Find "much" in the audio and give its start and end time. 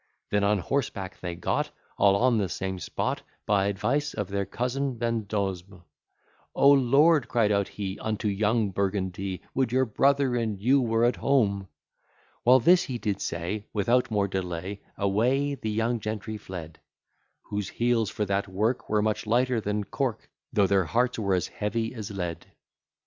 19.03-19.27